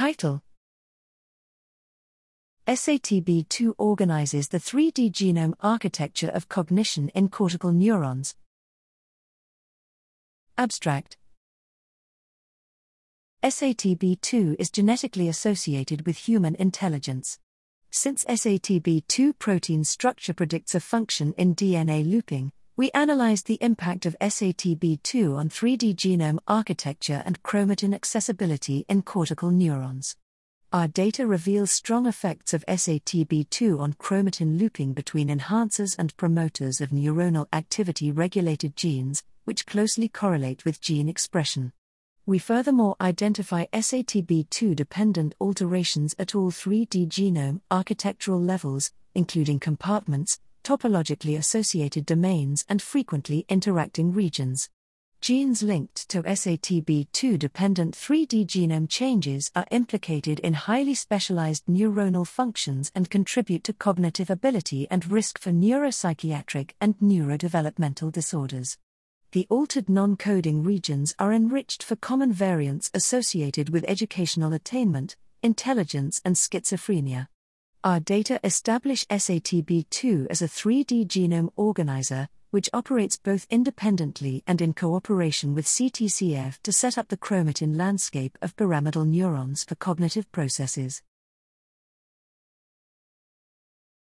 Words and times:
Title 0.00 0.40
SATB2 2.66 3.74
organizes 3.76 4.48
the 4.48 4.56
3D 4.56 5.12
genome 5.12 5.52
architecture 5.60 6.30
of 6.30 6.48
cognition 6.48 7.10
in 7.10 7.28
cortical 7.28 7.70
neurons. 7.70 8.34
Abstract 10.56 11.18
SATB2 13.44 14.56
is 14.58 14.70
genetically 14.70 15.28
associated 15.28 16.06
with 16.06 16.16
human 16.16 16.54
intelligence. 16.54 17.38
Since 17.90 18.24
SATB2 18.24 19.38
protein 19.38 19.84
structure 19.84 20.32
predicts 20.32 20.74
a 20.74 20.80
function 20.80 21.34
in 21.36 21.54
DNA 21.54 22.10
looping, 22.10 22.52
we 22.80 22.90
analyzed 22.92 23.46
the 23.46 23.58
impact 23.60 24.06
of 24.06 24.16
SATB2 24.22 25.36
on 25.36 25.50
3D 25.50 25.94
genome 25.94 26.38
architecture 26.48 27.22
and 27.26 27.42
chromatin 27.42 27.94
accessibility 27.94 28.86
in 28.88 29.02
cortical 29.02 29.50
neurons. 29.50 30.16
Our 30.72 30.88
data 30.88 31.26
reveals 31.26 31.70
strong 31.70 32.06
effects 32.06 32.54
of 32.54 32.64
SATB2 32.64 33.78
on 33.78 33.92
chromatin 33.92 34.58
looping 34.58 34.94
between 34.94 35.28
enhancers 35.28 35.94
and 35.98 36.16
promoters 36.16 36.80
of 36.80 36.88
neuronal 36.88 37.48
activity 37.52 38.10
regulated 38.10 38.76
genes, 38.76 39.24
which 39.44 39.66
closely 39.66 40.08
correlate 40.08 40.64
with 40.64 40.80
gene 40.80 41.06
expression. 41.10 41.74
We 42.24 42.38
furthermore 42.38 42.96
identify 42.98 43.66
SATB2 43.74 44.74
dependent 44.74 45.34
alterations 45.38 46.14
at 46.18 46.34
all 46.34 46.50
3D 46.50 47.08
genome 47.08 47.60
architectural 47.70 48.40
levels, 48.40 48.90
including 49.14 49.60
compartments, 49.60 50.40
topologically 50.70 51.36
associated 51.36 52.06
domains, 52.06 52.64
and 52.68 52.80
frequently 52.80 53.44
interacting 53.48 54.12
regions. 54.12 54.70
Genes 55.20 55.64
linked 55.64 56.08
to 56.08 56.22
SATB2 56.22 57.36
dependent 57.36 57.96
3D 57.96 58.46
genome 58.46 58.88
changes 58.88 59.50
are 59.56 59.66
implicated 59.72 60.38
in 60.38 60.54
highly 60.54 60.94
specialized 60.94 61.66
neuronal 61.66 62.24
functions 62.24 62.92
and 62.94 63.10
contribute 63.10 63.64
to 63.64 63.72
cognitive 63.72 64.30
ability 64.30 64.86
and 64.92 65.10
risk 65.10 65.40
for 65.40 65.50
neuropsychiatric 65.50 66.70
and 66.80 66.96
neurodevelopmental 67.00 68.12
disorders. 68.12 68.78
The 69.32 69.48
altered 69.50 69.88
non 69.88 70.16
coding 70.16 70.62
regions 70.62 71.16
are 71.18 71.32
enriched 71.32 71.82
for 71.82 71.96
common 71.96 72.32
variants 72.32 72.92
associated 72.94 73.70
with 73.70 73.84
educational 73.88 74.52
attainment, 74.52 75.16
intelligence, 75.42 76.22
and 76.24 76.36
schizophrenia. 76.36 77.26
Our 77.82 77.98
data 77.98 78.38
establish 78.44 79.06
SATB2 79.06 80.26
as 80.28 80.42
a 80.42 80.48
3D 80.48 81.06
genome 81.06 81.48
organizer, 81.56 82.28
which 82.50 82.68
operates 82.74 83.16
both 83.16 83.46
independently 83.48 84.44
and 84.46 84.60
in 84.60 84.74
cooperation 84.74 85.54
with 85.54 85.64
CTCF 85.64 86.60
to 86.62 86.72
set 86.72 86.98
up 86.98 87.08
the 87.08 87.16
chromatin 87.16 87.78
landscape 87.78 88.36
of 88.42 88.54
pyramidal 88.56 89.06
neurons 89.06 89.64
for 89.64 89.76
cognitive 89.76 90.30
processes. 90.30 91.00